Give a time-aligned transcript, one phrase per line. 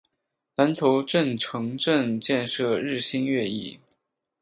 [0.55, 3.79] 南头镇城镇建设日新月异。